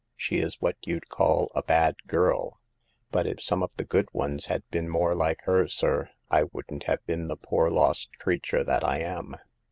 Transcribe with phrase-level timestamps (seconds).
[0.15, 2.59] She is what you'd call a bad girl;
[3.11, 6.85] but if some of the good ones had been more like her, sir, I wouldn't
[6.85, 9.37] have been the poor lost creature that I am.